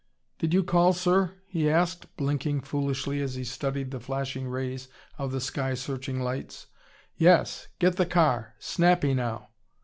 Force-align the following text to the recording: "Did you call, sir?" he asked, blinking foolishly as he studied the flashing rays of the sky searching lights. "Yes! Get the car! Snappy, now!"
"Did 0.39 0.51
you 0.51 0.63
call, 0.63 0.93
sir?" 0.93 1.35
he 1.45 1.69
asked, 1.69 2.17
blinking 2.17 2.61
foolishly 2.61 3.21
as 3.21 3.35
he 3.35 3.43
studied 3.43 3.91
the 3.91 3.99
flashing 3.99 4.47
rays 4.47 4.87
of 5.19 5.31
the 5.31 5.39
sky 5.39 5.75
searching 5.75 6.19
lights. 6.19 6.65
"Yes! 7.17 7.67
Get 7.77 7.97
the 7.97 8.07
car! 8.07 8.55
Snappy, 8.57 9.13
now!" 9.13 9.49